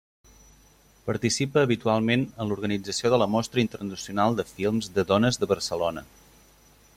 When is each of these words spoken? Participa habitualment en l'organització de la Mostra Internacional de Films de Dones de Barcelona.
Participa 1.09 1.61
habitualment 1.67 2.23
en 2.45 2.49
l'organització 2.53 3.11
de 3.15 3.19
la 3.25 3.29
Mostra 3.35 3.63
Internacional 3.65 4.39
de 4.41 4.47
Films 4.55 4.91
de 4.97 5.05
Dones 5.13 5.41
de 5.45 5.51
Barcelona. 5.53 6.05